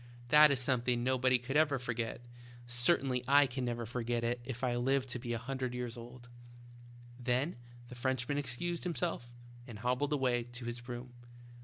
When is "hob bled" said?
9.77-10.11